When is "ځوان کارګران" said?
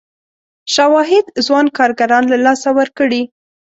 1.45-2.23